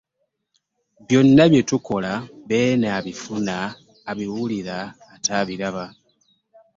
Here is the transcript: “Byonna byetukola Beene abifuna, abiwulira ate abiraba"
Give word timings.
“Byonna 1.05 1.43
byetukola 1.51 2.11
Beene 2.47 2.87
abifuna, 2.97 3.57
abiwulira 4.09 4.77
ate 5.13 5.29
abiraba" 5.41 5.85